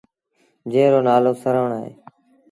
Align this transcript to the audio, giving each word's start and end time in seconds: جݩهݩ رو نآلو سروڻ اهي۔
جݩهݩ 0.71 0.91
رو 0.93 0.99
نآلو 1.07 1.31
سروڻ 1.41 1.69
اهي۔ 1.77 1.91